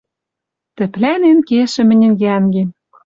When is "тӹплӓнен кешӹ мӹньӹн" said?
0.75-2.13